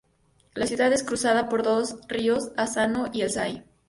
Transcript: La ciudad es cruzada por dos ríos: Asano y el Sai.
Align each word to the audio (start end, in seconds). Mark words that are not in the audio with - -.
La 0.55 0.65
ciudad 0.65 0.91
es 0.93 1.03
cruzada 1.03 1.47
por 1.47 1.61
dos 1.61 1.97
ríos: 2.07 2.53
Asano 2.57 3.11
y 3.13 3.21
el 3.21 3.29
Sai. 3.29 3.65